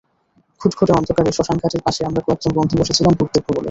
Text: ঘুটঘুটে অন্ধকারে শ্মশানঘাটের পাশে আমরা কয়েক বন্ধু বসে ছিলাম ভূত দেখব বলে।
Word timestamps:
ঘুটঘুটে 0.61 0.93
অন্ধকারে 0.93 1.31
শ্মশানঘাটের 1.31 1.81
পাশে 1.85 2.01
আমরা 2.05 2.21
কয়েক 2.25 2.39
বন্ধু 2.57 2.73
বসে 2.79 2.93
ছিলাম 2.97 3.13
ভূত 3.17 3.29
দেখব 3.33 3.47
বলে। 3.47 3.59